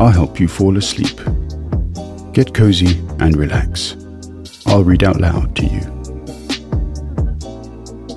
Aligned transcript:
I'll 0.00 0.08
help 0.08 0.40
you 0.40 0.48
fall 0.48 0.78
asleep. 0.78 1.20
Get 2.32 2.54
cozy 2.54 2.98
and 3.18 3.36
relax. 3.36 3.98
I'll 4.64 4.82
read 4.82 5.04
out 5.04 5.20
loud 5.20 5.54
to 5.56 5.66
you. 5.66 5.80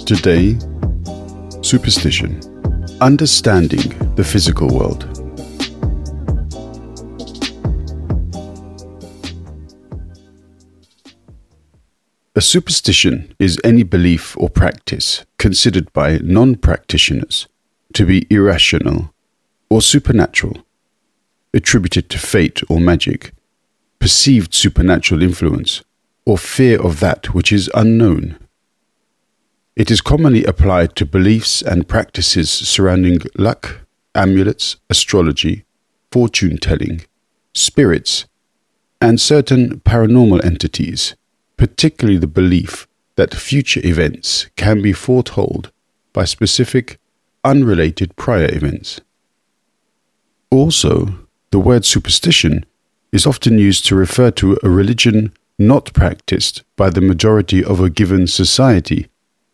Today, 0.06 0.58
superstition. 1.62 2.40
Understanding 3.02 4.16
the 4.16 4.24
physical 4.24 4.70
world. 4.70 5.10
A 12.38 12.42
superstition 12.42 13.36
is 13.40 13.60
any 13.66 13.84
belief 13.84 14.38
or 14.38 14.50
practice 14.50 15.26
considered 15.38 15.92
by 15.92 16.20
non 16.20 16.56
practitioners 16.56 17.50
to 17.92 18.06
be 18.06 18.26
irrational 18.30 19.14
or 19.70 19.82
supernatural, 19.82 20.63
attributed 21.54 22.10
to 22.10 22.18
fate 22.18 22.62
or 22.70 22.80
magic, 22.80 23.34
perceived 24.00 24.54
supernatural 24.54 25.22
influence, 25.22 25.84
or 26.26 26.38
fear 26.38 26.82
of 26.82 27.00
that 27.00 27.34
which 27.34 27.52
is 27.52 27.70
unknown. 27.74 28.38
It 29.76 29.90
is 29.90 30.02
commonly 30.02 30.44
applied 30.46 30.96
to 30.98 31.06
beliefs 31.06 31.62
and 31.62 31.88
practices 31.88 32.50
surrounding 32.50 33.20
luck, 33.38 33.82
amulets, 34.14 34.78
astrology, 34.90 35.66
fortune 36.12 36.58
telling, 36.58 37.06
spirits, 37.54 38.26
and 39.02 39.20
certain 39.20 39.80
paranormal 39.80 40.44
entities, 40.46 41.16
particularly 41.58 42.20
the 42.20 42.28
belief 42.28 42.88
that 43.16 43.34
future 43.34 43.82
events 43.84 44.48
can 44.56 44.82
be 44.82 44.94
foretold 44.94 45.72
by 46.14 46.26
specific, 46.26 47.00
unrelated 47.44 48.16
prior 48.16 48.48
events. 48.54 49.02
Also, 50.50 51.23
the 51.54 51.60
word 51.60 51.86
superstition 51.86 52.66
is 53.12 53.28
often 53.28 53.60
used 53.60 53.86
to 53.86 53.96
refer 53.96 54.32
to 54.32 54.58
a 54.64 54.70
religion 54.72 55.32
not 55.60 55.94
practiced 55.94 56.64
by 56.76 56.90
the 56.90 57.00
majority 57.00 57.64
of 57.64 57.80
a 57.80 57.92
given 57.92 58.26
society, 58.26 59.08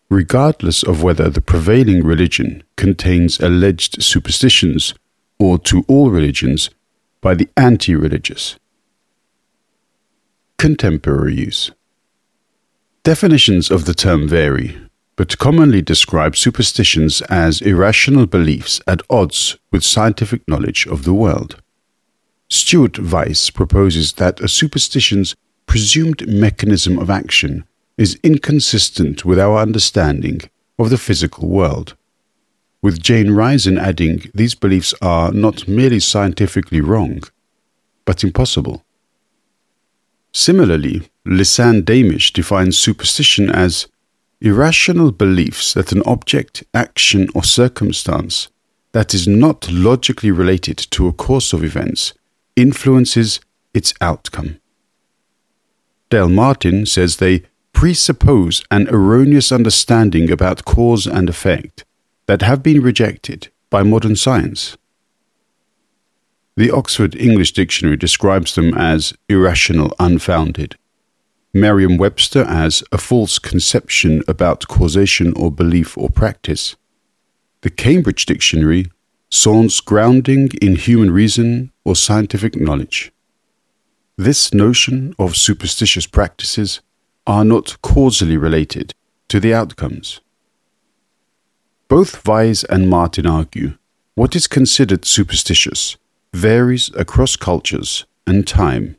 regardless 0.09 0.81
of 0.81 1.03
whether 1.03 1.30
the 1.30 1.42
prevailing 1.42 2.02
religion 2.02 2.64
contains 2.77 3.38
alleged 3.42 4.02
superstitions 4.02 4.94
or 5.39 5.59
to 5.59 5.83
all 5.89 6.09
religions 6.09 6.70
by 7.20 7.36
the 7.36 7.50
anti 7.58 7.94
religious. 7.94 8.58
Contemporary 10.58 11.36
use. 11.36 11.70
Definitions 13.04 13.70
of 13.70 13.83
the 13.83 13.93
term 13.93 14.26
vary, 14.26 14.77
but 15.17 15.38
commonly 15.38 15.82
describe 15.82 16.38
superstitions 16.38 17.21
as 17.23 17.59
irrational 17.59 18.26
beliefs 18.26 18.80
at 18.88 19.02
odds 19.09 19.58
with 19.70 19.83
scientific 19.83 20.48
knowledge 20.48 20.88
of 20.88 21.04
the 21.04 21.14
world. 21.14 21.61
Stuart 22.52 22.93
Vyse 22.93 23.54
proposes 23.54 24.14
that 24.14 24.39
a 24.42 24.48
superstition's 24.48 25.36
presumed 25.67 26.27
mechanism 26.27 26.98
of 26.98 27.10
action 27.10 27.64
is 27.95 28.20
inconsistent 28.23 29.23
with 29.23 29.39
our 29.39 29.60
understanding 29.60 30.42
of 30.80 30.89
the 30.89 30.98
physical 30.98 31.48
world. 31.48 31.95
With 32.82 33.04
Jane 33.04 33.32
Risen 33.32 33.77
adding 33.77 34.32
these 34.33 34.55
beliefs 34.55 34.95
are 35.02 35.32
not 35.32 35.67
merely 35.67 35.99
scientifically 35.99 36.82
wrong, 36.82 37.21
but 38.05 38.23
impossible. 38.23 38.83
Similarly, 40.33 41.09
Lysann 41.26 41.83
Damisch 41.83 42.32
defines 42.33 42.77
superstition 42.77 43.49
as 43.49 43.88
irrational 44.42 45.11
beliefs 45.11 45.73
that 45.73 45.92
an 45.92 46.02
object, 46.05 46.64
action, 46.73 47.27
or 47.36 47.43
circumstance 47.43 48.48
that 48.93 49.14
is 49.14 49.27
not 49.27 49.70
logically 49.71 50.32
related 50.32 50.77
to 50.77 51.08
a 51.08 51.14
course 51.14 51.54
of 51.54 51.64
events 51.64 52.14
influences 52.55 53.39
its 53.73 53.93
outcome. 54.02 54.60
Dale 56.10 56.30
Martin 56.30 56.86
says 56.86 57.17
they 57.17 57.43
presuppose 57.73 58.64
an 58.71 58.87
erroneous 58.89 59.52
understanding 59.52 60.32
about 60.32 60.65
cause 60.65 61.05
and 61.05 61.30
effect 61.30 61.86
that 62.26 62.42
have 62.42 62.64
been 62.64 62.82
rejected 62.82 63.49
by 63.70 63.83
modern 63.83 64.15
science. 64.15 64.77
The 66.58 66.71
Oxford 66.71 67.15
English 67.15 67.54
Dictionary 67.54 67.95
describes 67.95 68.55
them 68.55 68.73
as 68.73 69.14
irrational, 69.30 69.95
unfounded. 69.99 70.76
Merriam 71.54 71.98
Webster 71.98 72.43
as 72.43 72.83
a 72.92 72.98
false 72.98 73.39
conception 73.39 74.21
about 74.27 74.67
causation 74.67 75.33
or 75.33 75.52
belief 75.52 75.98
or 75.98 76.09
practice. 76.09 76.76
The 77.61 77.70
Cambridge 77.70 78.26
Dictionary 78.26 78.88
sans 79.32 79.80
grounding 79.80 80.49
in 80.61 80.76
human 80.76 81.11
reason 81.11 81.71
or 81.89 81.95
scientific 81.95 82.55
knowledge. 82.55 83.11
This 84.16 84.54
notion 84.54 85.16
of 85.17 85.36
superstitious 85.36 86.05
practices 86.05 86.82
are 87.26 87.44
not 87.44 87.82
causally 87.82 88.38
related 88.38 88.94
to 89.30 89.39
the 89.39 89.55
outcomes. 89.55 90.22
Both 91.88 92.23
Vyse 92.23 92.64
and 92.70 92.88
Martin 92.88 93.26
argue 93.26 93.73
what 94.14 94.36
is 94.36 94.45
considered 94.45 95.04
superstitious 95.04 95.98
varies 96.32 96.92
across 96.95 97.36
cultures 97.36 98.06
and 98.27 98.45
time. 98.45 98.95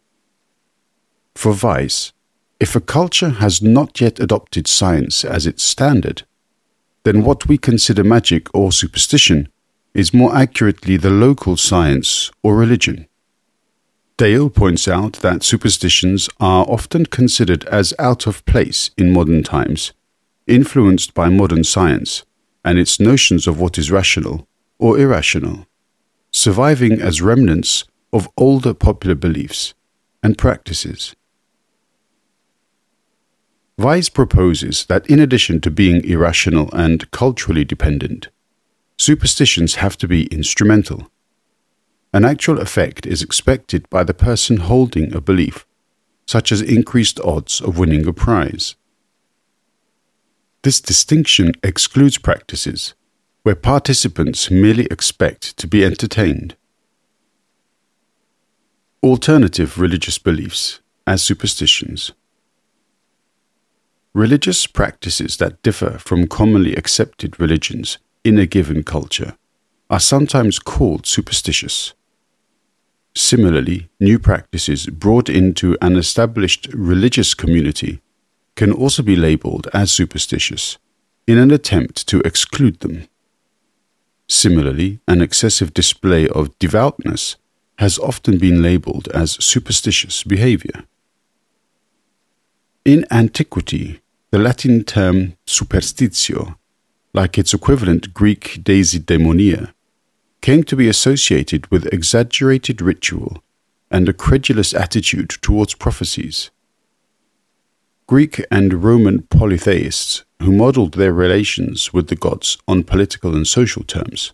For 1.36 1.52
Vyse, 1.52 2.10
if 2.58 2.74
a 2.74 2.80
culture 2.80 3.30
has 3.30 3.62
not 3.62 4.00
yet 4.00 4.18
adopted 4.18 4.66
science 4.66 5.24
as 5.24 5.46
its 5.46 5.62
standard, 5.62 6.24
then 7.04 7.22
what 7.22 7.46
we 7.46 7.56
consider 7.56 8.02
magic 8.02 8.52
or 8.52 8.72
superstition 8.72 9.48
is 9.94 10.14
more 10.14 10.34
accurately 10.34 10.96
the 10.96 11.10
local 11.10 11.56
science 11.56 12.30
or 12.42 12.56
religion. 12.56 13.06
Dale 14.16 14.50
points 14.50 14.86
out 14.86 15.14
that 15.14 15.42
superstitions 15.42 16.28
are 16.38 16.66
often 16.68 17.06
considered 17.06 17.64
as 17.64 17.94
out 17.98 18.26
of 18.26 18.44
place 18.44 18.90
in 18.96 19.12
modern 19.12 19.42
times, 19.42 19.92
influenced 20.46 21.14
by 21.14 21.28
modern 21.28 21.64
science 21.64 22.24
and 22.64 22.78
its 22.78 23.00
notions 23.00 23.46
of 23.46 23.58
what 23.58 23.78
is 23.78 23.90
rational 23.90 24.46
or 24.78 24.98
irrational, 24.98 25.66
surviving 26.30 27.00
as 27.00 27.22
remnants 27.22 27.84
of 28.12 28.28
older 28.36 28.74
popular 28.74 29.14
beliefs 29.14 29.74
and 30.22 30.36
practices. 30.36 31.14
Vyse 33.78 34.12
proposes 34.12 34.84
that 34.86 35.06
in 35.06 35.18
addition 35.18 35.60
to 35.62 35.70
being 35.70 36.04
irrational 36.04 36.68
and 36.74 37.10
culturally 37.10 37.64
dependent, 37.64 38.28
superstitions 39.00 39.76
have 39.76 39.96
to 39.96 40.06
be 40.06 40.26
instrumental. 40.26 41.10
An 42.12 42.24
actual 42.24 42.60
effect 42.60 43.06
is 43.06 43.22
expected 43.22 43.88
by 43.88 44.04
the 44.04 44.12
person 44.12 44.58
holding 44.58 45.14
a 45.14 45.20
belief, 45.22 45.64
such 46.26 46.52
as 46.52 46.60
increased 46.60 47.18
odds 47.20 47.62
of 47.62 47.78
winning 47.78 48.06
a 48.06 48.12
prize. 48.12 48.74
This 50.62 50.80
distinction 50.82 51.52
excludes 51.62 52.18
practices 52.18 52.92
where 53.42 53.54
participants 53.54 54.50
merely 54.50 54.84
expect 54.90 55.56
to 55.56 55.66
be 55.66 55.82
entertained. 55.82 56.56
Alternative 59.02 59.78
religious 59.78 60.18
beliefs 60.18 60.80
as 61.06 61.22
superstitions. 61.22 62.12
Religious 64.12 64.66
practices 64.66 65.38
that 65.38 65.62
differ 65.62 65.96
from 65.98 66.26
commonly 66.26 66.74
accepted 66.74 67.40
religions 67.40 67.96
in 68.24 68.38
a 68.38 68.46
given 68.46 68.82
culture 68.82 69.36
are 69.88 70.00
sometimes 70.00 70.58
called 70.58 71.06
superstitious. 71.06 71.94
Similarly, 73.14 73.88
new 73.98 74.18
practices 74.18 74.86
brought 74.86 75.28
into 75.28 75.76
an 75.82 75.96
established 75.96 76.68
religious 76.72 77.34
community 77.34 78.00
can 78.54 78.72
also 78.72 79.02
be 79.02 79.16
labeled 79.16 79.68
as 79.72 79.90
superstitious, 79.90 80.78
in 81.26 81.38
an 81.38 81.50
attempt 81.50 82.06
to 82.06 82.20
exclude 82.20 82.80
them. 82.80 83.08
Similarly, 84.28 85.00
an 85.08 85.22
excessive 85.22 85.74
display 85.74 86.28
of 86.28 86.56
devoutness 86.58 87.36
has 87.78 87.98
often 87.98 88.38
been 88.38 88.62
labeled 88.62 89.08
as 89.08 89.42
superstitious 89.44 90.22
behavior. 90.22 90.84
In 92.84 93.06
antiquity, 93.10 94.00
the 94.30 94.38
Latin 94.38 94.84
term 94.84 95.36
superstitio, 95.46 96.56
like 97.12 97.38
its 97.38 97.52
equivalent 97.52 98.14
Greek 98.14 98.60
deisidæmonia, 98.62 99.72
came 100.40 100.62
to 100.64 100.76
be 100.76 100.88
associated 100.88 101.70
with 101.70 101.92
exaggerated 101.92 102.80
ritual 102.80 103.42
and 103.90 104.08
a 104.08 104.12
credulous 104.12 104.72
attitude 104.72 105.30
towards 105.42 105.74
prophecies. 105.74 106.50
Greek 108.06 108.44
and 108.50 108.82
Roman 108.82 109.22
polytheists, 109.22 110.24
who 110.40 110.52
modeled 110.52 110.94
their 110.94 111.12
relations 111.12 111.92
with 111.92 112.08
the 112.08 112.16
gods 112.16 112.58
on 112.66 112.82
political 112.82 113.34
and 113.36 113.46
social 113.46 113.84
terms, 113.84 114.32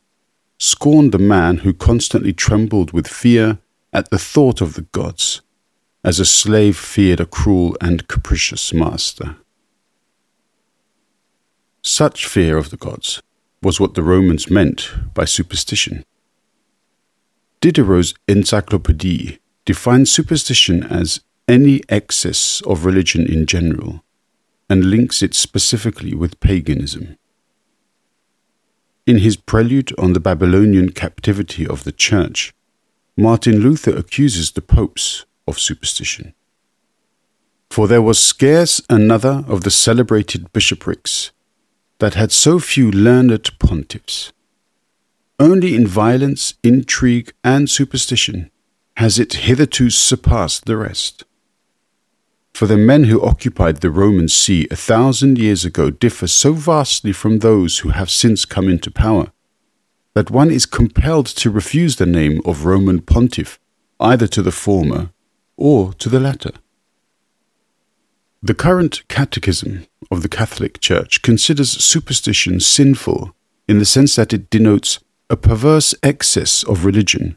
scorned 0.59 1.13
the 1.13 1.19
man 1.19 1.59
who 1.59 1.73
constantly 1.75 2.33
trembled 2.33 2.93
with 2.93 3.07
fear 3.07 3.59
at 3.93 4.11
the 4.11 4.19
thought 4.19 4.61
of 4.61 4.75
the 4.75 4.87
gods, 4.93 5.43
as 6.05 6.21
a 6.21 6.25
slave 6.25 6.77
feared 6.77 7.21
a 7.21 7.27
cruel 7.27 7.77
and 7.81 8.09
capricious 8.09 8.73
master. 8.73 9.37
Such 11.87 12.27
fear 12.27 12.57
of 12.57 12.71
the 12.71 12.77
gods 12.77 13.23
was 13.63 13.79
what 13.79 13.95
the 13.95 14.03
Romans 14.03 14.51
meant 14.51 14.91
by 15.15 15.25
superstition. 15.25 16.05
Diderot's 17.61 18.13
Encyclopédie 18.27 19.39
defines 19.65 20.11
superstition 20.11 20.83
as 20.83 21.21
any 21.47 21.83
excess 21.89 22.61
of 22.63 22.85
religion 22.85 23.25
in 23.25 23.47
general 23.47 24.03
and 24.69 24.91
links 24.91 25.23
it 25.23 25.33
specifically 25.33 26.13
with 26.13 26.41
paganism. 26.41 27.17
In 29.07 29.19
his 29.19 29.37
prelude 29.37 29.97
on 29.97 30.13
the 30.13 30.19
Babylonian 30.19 30.91
captivity 30.91 31.65
of 31.65 31.85
the 31.85 31.93
Church, 31.93 32.53
Martin 33.17 33.61
Luther 33.61 33.97
accuses 33.97 34.51
the 34.51 34.61
popes 34.61 35.25
of 35.47 35.61
superstition. 35.61 36.35
For 37.71 37.87
there 37.87 38.03
was 38.03 38.19
scarce 38.19 38.81
another 38.91 39.45
of 39.47 39.63
the 39.63 39.71
celebrated 39.71 40.53
bishoprics 40.53 41.31
that 41.99 42.15
had 42.15 42.33
so 42.33 42.59
few 42.59 42.91
learned 42.91 43.59
pontiffs. 43.59 44.33
Only 45.39 45.75
in 45.75 45.87
violence, 45.87 46.55
intrigue, 46.63 47.33
and 47.45 47.69
superstition 47.69 48.51
has 48.97 49.19
it 49.19 49.35
hitherto 49.35 49.91
surpassed 49.91 50.65
the 50.65 50.77
rest. 50.77 51.25
For 52.55 52.67
the 52.67 52.79
men 52.79 53.05
who 53.05 53.23
occupied 53.23 53.83
the 53.83 53.91
Roman 53.91 54.29
see 54.29 54.67
a 54.71 54.77
thousand 54.77 55.37
years 55.37 55.67
ago 55.67 55.91
differ 55.91 56.27
so 56.27 56.55
vastly 56.55 57.13
from 57.13 57.41
those 57.41 57.81
who 57.81 57.91
have 57.91 58.11
since 58.11 58.47
come 58.47 58.69
into 58.69 58.91
power 58.91 59.31
that 60.15 60.31
one 60.31 60.51
is 60.51 60.65
compelled 60.65 61.27
to 61.27 61.51
refuse 61.51 61.97
the 61.97 62.07
name 62.07 62.41
of 62.47 62.65
Roman 62.65 63.03
pontiff 63.03 63.61
either 64.01 64.27
to 64.27 64.41
the 64.41 64.51
former 64.51 65.11
or 65.59 65.93
to 65.93 66.09
the 66.09 66.19
latter. 66.19 66.53
The 68.47 68.55
current 68.55 69.03
catechism 69.09 69.89
of 70.09 70.23
the 70.23 70.29
Catholic 70.29 70.79
Church 70.79 71.21
considers 71.23 71.69
superstition 71.69 72.61
sinful 72.61 73.35
in 73.67 73.81
the 73.81 73.85
sense 73.85 74.15
that 74.15 74.33
it 74.33 74.51
denotes 74.51 75.01
a 75.29 75.37
perverse 75.37 75.97
excess 76.01 76.63
of 76.63 76.85
religion 76.85 77.37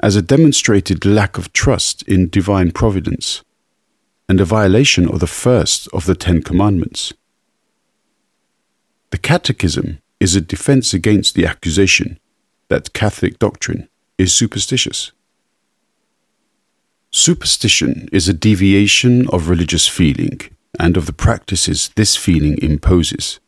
as 0.00 0.16
a 0.16 0.22
demonstrated 0.22 1.04
lack 1.04 1.36
of 1.36 1.52
trust 1.52 2.02
in 2.04 2.30
divine 2.30 2.70
providence 2.70 3.44
and 4.26 4.40
a 4.40 4.46
violation 4.46 5.06
of 5.06 5.20
the 5.20 5.26
first 5.26 5.86
of 5.92 6.06
the 6.06 6.14
Ten 6.14 6.40
Commandments. 6.42 7.12
The 9.10 9.18
Catechism 9.18 9.98
is 10.18 10.34
a 10.34 10.40
defense 10.40 10.94
against 10.94 11.34
the 11.34 11.44
accusation 11.44 12.18
that 12.68 12.94
Catholic 12.94 13.38
doctrine 13.38 13.90
is 14.16 14.32
superstitious. 14.32 15.12
Superstition 17.20 18.08
is 18.12 18.28
a 18.28 18.32
deviation 18.32 19.26
of 19.30 19.48
religious 19.48 19.88
feeling 19.88 20.38
and 20.78 20.96
of 20.96 21.06
the 21.06 21.12
practices 21.12 21.90
this 21.96 22.14
feeling 22.14 22.56
imposes. 22.62 23.40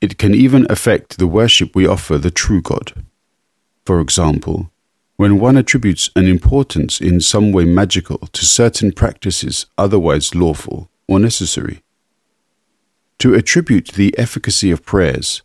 It 0.00 0.16
can 0.16 0.34
even 0.34 0.66
affect 0.70 1.18
the 1.18 1.26
worship 1.26 1.76
we 1.76 1.86
offer 1.86 2.16
the 2.16 2.30
true 2.30 2.62
God. 2.62 2.94
For 3.84 4.00
example, 4.00 4.70
when 5.16 5.38
one 5.38 5.58
attributes 5.58 6.08
an 6.16 6.26
importance 6.26 6.98
in 6.98 7.20
some 7.20 7.52
way 7.52 7.66
magical 7.66 8.20
to 8.32 8.46
certain 8.46 8.90
practices 8.90 9.66
otherwise 9.76 10.34
lawful 10.34 10.88
or 11.06 11.20
necessary. 11.20 11.82
To 13.18 13.34
attribute 13.34 13.88
the 13.88 14.14
efficacy 14.16 14.70
of 14.70 14.82
prayers 14.82 15.42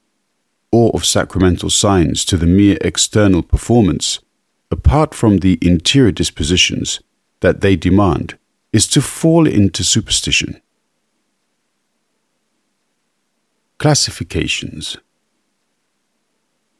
or 0.71 0.91
of 0.93 1.03
sacramental 1.05 1.71
signs 1.71 2.23
to 2.23 2.37
the 2.37 2.47
mere 2.47 2.77
external 2.79 3.43
performance 3.43 4.19
apart 4.71 5.13
from 5.13 5.37
the 5.37 5.59
interior 5.61 6.11
dispositions 6.11 6.99
that 7.41 7.61
they 7.61 7.75
demand, 7.75 8.37
is 8.71 8.87
to 8.87 9.01
fall 9.01 9.47
into 9.47 9.83
superstition. 9.83 10.61
Classifications 13.77 14.97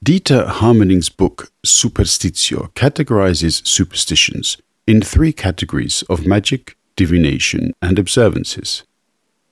Dieter 0.03 0.47
Harmening's 0.47 1.09
book 1.09 1.51
Superstitio 1.63 2.71
categorizes 2.73 3.65
superstitions 3.67 4.57
in 4.88 5.01
three 5.01 5.31
categories 5.31 6.03
of 6.09 6.25
magic, 6.25 6.75
divination, 6.95 7.73
and 7.81 7.99
observances. 7.99 8.83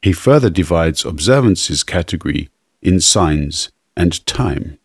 He 0.02 0.12
further 0.12 0.50
divides 0.50 1.06
observances 1.06 1.84
category 1.84 2.50
in 2.82 3.00
signs 3.00 3.72
and 3.96 4.26
time. 4.26 4.80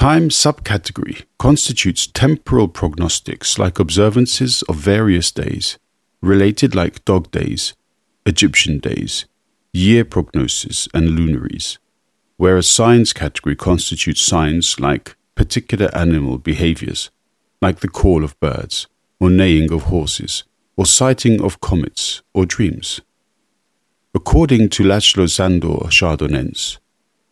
Time 0.00 0.30
subcategory 0.30 1.24
constitutes 1.38 2.06
temporal 2.06 2.68
prognostics 2.68 3.58
like 3.58 3.78
observances 3.78 4.62
of 4.62 4.76
various 4.76 5.30
days, 5.30 5.78
related 6.22 6.74
like 6.74 7.04
dog 7.04 7.30
days, 7.30 7.74
Egyptian 8.24 8.78
days, 8.78 9.26
year 9.74 10.06
prognosis, 10.06 10.88
and 10.94 11.10
lunaries, 11.10 11.76
whereas 12.38 12.66
signs 12.66 13.12
category 13.12 13.54
constitutes 13.54 14.22
signs 14.22 14.80
like 14.80 15.16
particular 15.34 15.94
animal 15.94 16.38
behaviors, 16.38 17.10
like 17.60 17.80
the 17.80 17.88
call 17.88 18.24
of 18.24 18.40
birds, 18.40 18.86
or 19.20 19.28
neighing 19.28 19.70
of 19.70 19.82
horses, 19.82 20.44
or 20.78 20.86
sighting 20.86 21.42
of 21.42 21.60
comets, 21.60 22.22
or 22.32 22.46
dreams. 22.46 23.02
According 24.14 24.70
to 24.70 24.82
Laszlo 24.82 25.26
Sándor 25.28 25.90
Chardonnens, 25.90 26.78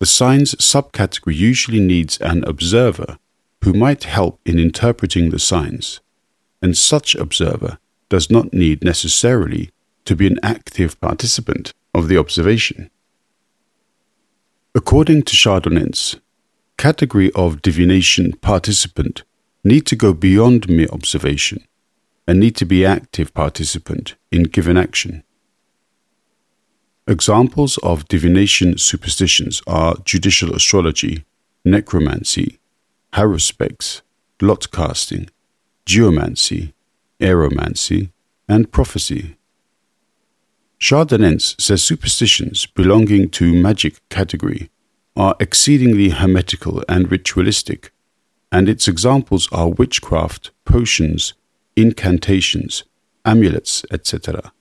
the 0.00 0.06
signs 0.06 0.54
subcategory 0.56 1.34
usually 1.34 1.80
needs 1.80 2.18
an 2.18 2.44
observer 2.44 3.18
who 3.64 3.72
might 3.72 4.04
help 4.04 4.40
in 4.44 4.58
interpreting 4.58 5.30
the 5.30 5.38
signs, 5.38 6.00
and 6.62 6.76
such 6.76 7.14
observer 7.16 7.78
does 8.08 8.30
not 8.30 8.52
need 8.52 8.84
necessarily 8.84 9.70
to 10.04 10.14
be 10.14 10.26
an 10.26 10.38
active 10.42 11.00
participant 11.00 11.74
of 11.94 12.08
the 12.08 12.16
observation. 12.16 12.90
According 14.74 15.22
to 15.24 15.34
Chardonnens, 15.34 16.20
category 16.76 17.32
of 17.32 17.60
divination 17.62 18.32
participant 18.40 19.24
need 19.64 19.84
to 19.86 19.96
go 19.96 20.14
beyond 20.14 20.68
mere 20.68 20.88
observation 20.92 21.66
and 22.26 22.38
need 22.38 22.54
to 22.56 22.64
be 22.64 22.84
active 22.84 23.34
participant 23.34 24.14
in 24.30 24.44
given 24.44 24.76
action. 24.76 25.24
Examples 27.08 27.78
of 27.78 28.06
divination 28.06 28.76
superstitions 28.76 29.62
are 29.66 29.96
judicial 30.04 30.54
astrology, 30.54 31.24
necromancy, 31.64 32.58
haruspex, 33.14 34.02
lot 34.42 34.70
casting, 34.70 35.30
geomancy, 35.86 36.74
aeromancy, 37.18 38.10
and 38.46 38.70
prophecy. 38.70 39.38
Chardonnens 40.78 41.58
says 41.58 41.82
superstitions 41.82 42.66
belonging 42.66 43.30
to 43.30 43.54
magic 43.54 44.06
category 44.10 44.68
are 45.16 45.34
exceedingly 45.40 46.10
hermetical 46.10 46.84
and 46.90 47.10
ritualistic, 47.10 47.90
and 48.52 48.68
its 48.68 48.86
examples 48.86 49.48
are 49.50 49.70
witchcraft, 49.70 50.50
potions, 50.66 51.32
incantations, 51.74 52.84
amulets, 53.24 53.82
etc. 53.90 54.52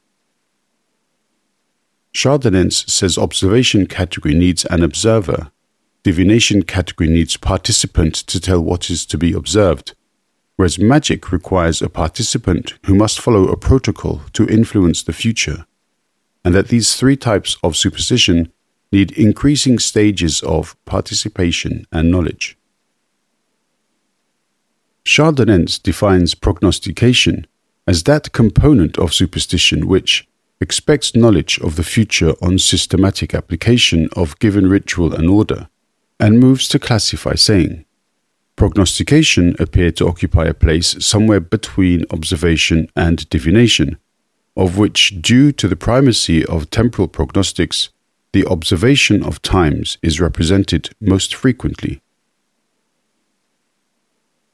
Chardonnens 2.18 2.90
says 2.90 3.16
observation 3.16 3.86
category 3.86 4.34
needs 4.34 4.66
an 4.66 4.82
observer, 4.82 5.52
divination 6.02 6.64
category 6.64 7.08
needs 7.08 7.38
participant 7.38 8.16
to 8.16 8.40
tell 8.40 8.60
what 8.60 8.90
is 8.90 9.06
to 9.06 9.20
be 9.20 9.34
observed, 9.34 9.94
whereas 10.56 10.80
magic 10.80 11.32
requires 11.32 11.80
a 11.80 11.90
participant 11.90 12.74
who 12.88 12.96
must 12.96 13.22
follow 13.22 13.48
a 13.50 13.56
protocol 13.56 14.24
to 14.34 14.48
influence 14.48 15.04
the 15.04 15.14
future, 15.14 15.68
and 16.44 16.56
that 16.56 16.70
these 16.70 16.96
three 16.96 17.16
types 17.16 17.56
of 17.62 17.78
superstition 17.78 18.52
need 18.92 19.12
increasing 19.12 19.78
stages 19.78 20.42
of 20.42 20.76
participation 20.86 21.86
and 21.92 22.10
knowledge. 22.10 22.58
Chardonnens 25.06 25.80
defines 25.80 26.34
prognostication 26.34 27.46
as 27.86 28.04
that 28.04 28.32
component 28.32 28.98
of 28.98 29.14
superstition 29.14 29.88
which, 29.88 30.28
expects 30.60 31.16
knowledge 31.16 31.60
of 31.60 31.76
the 31.76 31.84
future 31.84 32.34
on 32.42 32.58
systematic 32.58 33.34
application 33.34 34.10
of 34.16 34.40
given 34.40 34.68
ritual 34.68 35.14
and 35.14 35.30
order, 35.30 35.68
and 36.20 36.40
moves 36.40 36.68
to 36.68 36.80
classify 36.80 37.36
saying. 37.36 37.86
Prognostication 38.56 39.56
appeared 39.60 39.96
to 39.98 40.08
occupy 40.08 40.46
a 40.46 40.54
place 40.54 40.96
somewhere 41.06 41.40
between 41.40 42.06
observation 42.10 42.90
and 42.96 43.30
divination, 43.30 43.98
of 44.56 44.80
which, 44.80 45.22
due 45.22 45.52
to 45.52 45.68
the 45.68 45.76
primacy 45.76 46.44
of 46.46 46.72
temporal 46.72 47.08
prognostics, 47.08 47.90
the 48.34 48.46
observation 48.48 49.24
of 49.24 49.42
times 49.44 50.00
is 50.02 50.20
represented 50.20 50.90
most 51.00 51.36
frequently. 51.36 52.02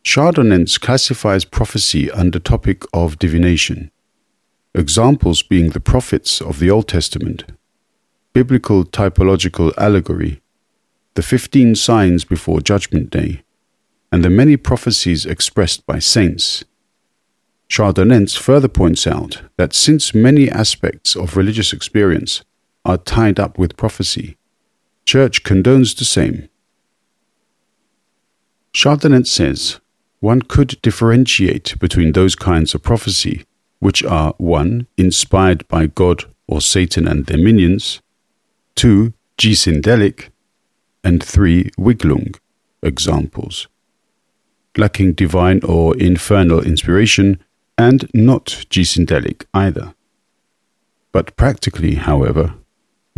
Chardonnens 0.04 0.80
classifies 0.80 1.46
prophecy 1.46 2.12
under 2.12 2.40
topic 2.40 2.84
of 2.94 3.18
divination, 3.18 3.90
examples 4.76 5.44
being 5.44 5.70
the 5.70 5.80
prophets 5.80 6.42
of 6.42 6.60
the 6.60 6.70
Old 6.72 6.88
Testament, 6.88 7.44
biblical 8.34 8.84
typological 8.84 9.72
allegory, 9.78 10.42
the 11.14 11.22
15 11.22 11.76
signs 11.76 12.26
before 12.26 12.60
Judgment 12.60 13.12
Day, 13.12 13.44
and 14.12 14.24
the 14.24 14.30
many 14.30 14.58
prophecies 14.58 15.26
expressed 15.26 15.86
by 15.86 16.00
saints. 16.00 16.64
Chardonnens 17.70 18.38
further 18.38 18.68
points 18.68 19.06
out 19.06 19.42
that 19.58 19.74
since 19.74 20.14
many 20.14 20.50
aspects 20.50 21.16
of 21.16 21.38
religious 21.38 21.72
experience 21.72 22.44
are 22.84 22.98
tied 22.98 23.40
up 23.40 23.58
with 23.58 23.78
prophecy, 23.78 24.38
Church 25.06 25.44
condones 25.44 25.98
the 25.98 26.06
same. 26.06 26.50
Chardonnens 28.74 29.28
says 29.28 29.80
one 30.20 30.42
could 30.42 30.82
differentiate 30.82 31.78
between 31.80 32.14
those 32.14 32.36
kinds 32.36 32.74
of 32.74 32.82
prophecy 32.82 33.46
which 33.84 34.02
are 34.06 34.34
1. 34.38 34.88
inspired 34.98 35.68
by 35.68 35.88
God 35.88 36.24
or 36.48 36.62
Satan 36.62 37.06
and 37.06 37.26
their 37.26 37.38
minions, 37.38 38.02
2. 38.76 39.12
Gisindelic, 39.38 40.30
and 41.04 41.22
3. 41.22 41.70
Wicklung, 41.78 42.40
examples, 42.82 43.68
lacking 44.78 45.12
divine 45.12 45.60
or 45.66 45.98
infernal 45.98 46.62
inspiration 46.64 47.44
and 47.78 48.10
not 48.14 48.46
Gisindelic 48.70 49.44
either. 49.54 49.94
But 51.12 51.36
practically, 51.36 51.96
however, 51.96 52.54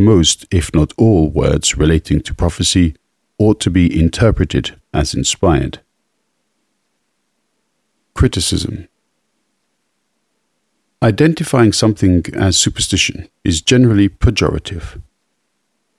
most, 0.00 0.46
if 0.50 0.74
not 0.74 0.92
all, 0.96 1.30
words 1.30 1.78
relating 1.78 2.20
to 2.22 2.34
prophecy 2.34 2.96
ought 3.38 3.60
to 3.60 3.70
be 3.70 3.86
interpreted 3.86 4.74
as 4.92 5.14
inspired. 5.14 5.78
Criticism 8.14 8.88
Identifying 11.02 11.72
something 11.72 12.24
as 12.34 12.56
superstition 12.56 13.28
is 13.44 13.60
generally 13.60 14.08
pejorative. 14.08 15.02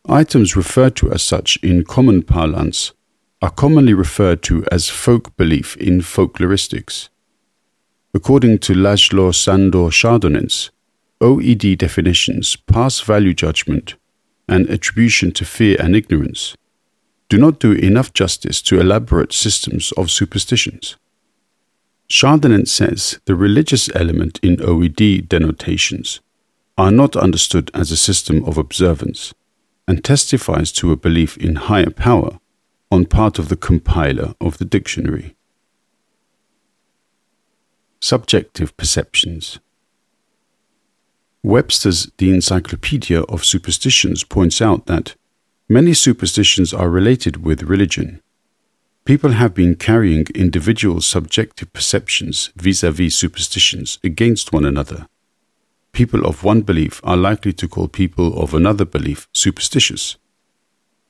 Items 0.10 0.56
referred 0.56 0.96
to 0.96 1.12
as 1.12 1.22
such 1.22 1.58
in 1.58 1.84
common 1.84 2.24
parlance 2.24 2.94
are 3.42 3.52
commonly 3.52 3.94
referred 3.94 4.42
to 4.44 4.66
as 4.72 4.90
folk 4.90 5.36
belief 5.38 5.78
in 5.78 6.00
folkloristics. 6.00 7.10
According 8.14 8.60
to 8.60 8.74
Laszlo 8.74 9.34
Sandor 9.36 9.90
Chardonnens, 9.92 10.72
OED 11.22 11.78
definitions 11.78 12.56
pass 12.56 13.00
value 13.00 13.34
judgment 13.34 13.96
and 14.50 14.68
attribution 14.70 15.32
to 15.34 15.46
fear 15.46 15.78
and 15.80 15.96
ignorance 15.96 16.56
do 17.30 17.38
not 17.38 17.60
do 17.60 17.74
enough 17.74 18.14
justice 18.14 18.62
to 18.64 18.80
elaborate 18.80 19.34
systems 19.34 19.92
of 19.94 20.10
superstitions. 20.10 20.96
Chardonnens 22.10 22.70
says 22.70 23.20
the 23.26 23.36
religious 23.36 23.90
element 23.94 24.40
in 24.42 24.58
OED 24.58 25.28
denotations 25.28 26.22
are 26.78 26.92
not 26.92 27.18
understood 27.18 27.70
as 27.74 27.92
a 27.92 27.98
system 27.98 28.46
of 28.46 28.58
observance 28.58 29.34
and 29.88 30.04
testifies 30.04 30.72
to 30.72 30.92
a 30.92 30.98
belief 30.98 31.38
in 31.38 31.56
higher 31.56 31.90
power 31.90 32.40
on 32.90 33.06
part 33.06 33.40
of 33.40 33.50
the 33.50 33.58
compiler 33.58 34.36
of 34.40 34.58
the 34.58 34.66
dictionary. 34.66 35.36
Subjective 38.00 38.76
perceptions. 38.78 39.60
Webster's 41.44 42.10
The 42.18 42.32
Encyclopedia 42.32 43.22
of 43.24 43.44
Superstitions 43.44 44.24
points 44.24 44.62
out 44.62 44.86
that 44.86 45.16
many 45.68 45.94
superstitions 45.94 46.74
are 46.74 46.90
related 46.90 47.44
with 47.44 47.64
religion 47.64 48.22
People 49.08 49.32
have 49.32 49.54
been 49.54 49.76
carrying 49.76 50.26
individual 50.36 51.00
subjective 51.00 51.72
perceptions 51.72 52.52
vis 52.58 52.84
a 52.84 52.92
vis 52.92 53.16
superstitions 53.16 54.00
against 54.04 54.52
one 54.52 54.66
another. 54.66 55.08
People 55.94 56.26
of 56.26 56.44
one 56.44 56.60
belief 56.60 57.00
are 57.06 57.16
likely 57.16 57.54
to 57.54 57.70
call 57.70 57.88
people 57.88 58.38
of 58.38 58.54
another 58.54 58.84
belief 58.84 59.30
superstitious. 59.34 60.18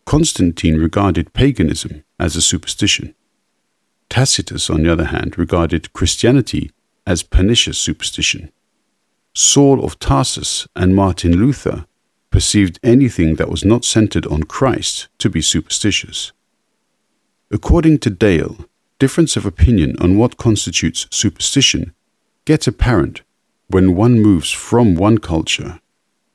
Constantine 0.06 0.78
regarded 0.78 1.34
paganism 1.34 2.04
as 2.20 2.36
a 2.36 2.42
superstition. 2.42 3.16
Tacitus, 4.12 4.70
on 4.70 4.84
the 4.84 4.92
other 4.92 5.06
hand, 5.06 5.36
regarded 5.36 5.92
Christianity 5.94 6.70
as 7.08 7.24
pernicious 7.24 7.80
superstition. 7.80 8.52
Saul 9.34 9.84
of 9.84 9.98
Tarsus 9.98 10.68
and 10.76 10.96
Martin 10.96 11.36
Luther 11.36 11.88
perceived 12.30 12.80
anything 12.84 13.38
that 13.38 13.50
was 13.50 13.66
not 13.66 13.84
centered 13.84 14.28
on 14.28 14.44
Christ 14.44 15.08
to 15.18 15.32
be 15.32 15.42
superstitious. 15.42 16.32
According 17.50 18.00
to 18.00 18.10
Dale, 18.10 18.58
difference 19.00 19.38
of 19.38 19.46
opinion 19.46 19.96
on 20.02 20.18
what 20.18 20.38
constitutes 20.38 21.08
superstition 21.12 21.94
gets 22.44 22.68
apparent 22.68 23.22
when 23.68 23.96
one 23.96 24.20
moves 24.20 24.52
from 24.52 24.96
one 24.96 25.18
culture 25.18 25.80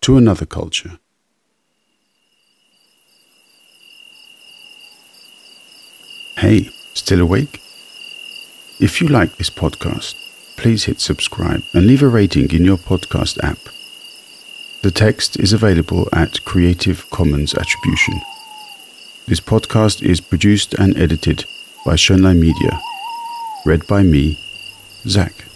to 0.00 0.16
another 0.16 0.46
culture. 0.46 0.98
Hey, 6.38 6.70
still 6.94 7.20
awake? 7.20 7.60
If 8.80 9.00
you 9.00 9.08
like 9.08 9.36
this 9.36 9.50
podcast, 9.50 10.14
please 10.56 10.84
hit 10.84 11.00
subscribe 11.00 11.62
and 11.74 11.86
leave 11.86 12.02
a 12.02 12.08
rating 12.08 12.50
in 12.52 12.64
your 12.64 12.78
podcast 12.78 13.38
app. 13.44 13.58
The 14.82 14.90
text 14.90 15.38
is 15.38 15.52
available 15.52 16.08
at 16.12 16.44
Creative 16.44 17.08
Commons 17.10 17.54
Attribution. 17.54 18.20
This 19.32 19.40
podcast 19.40 20.02
is 20.02 20.20
produced 20.20 20.74
and 20.74 20.94
edited 20.98 21.46
by 21.86 21.94
Schønlein 21.94 22.38
Media. 22.38 22.78
Read 23.64 23.86
by 23.86 24.02
me, 24.02 24.36
Zach. 25.08 25.51